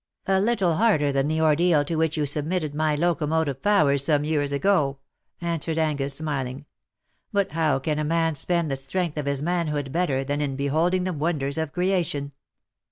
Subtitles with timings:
[0.35, 4.51] •'A little harder than the ordeal to which you submitted my locomotive powers some years
[4.51, 4.97] ago/'
[5.41, 6.65] answered Angus, smiling;"
[7.31, 11.03] but how can a man spend the strength of his manhood better than in beholding
[11.03, 12.31] the wonders of creation